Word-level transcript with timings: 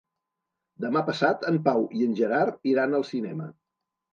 Demà 0.85 1.03
passat 1.09 1.45
en 1.51 1.59
Pau 1.67 1.85
i 1.99 2.07
en 2.07 2.17
Gerard 2.23 2.69
iran 2.73 3.01
al 3.01 3.07
cinema. 3.15 3.53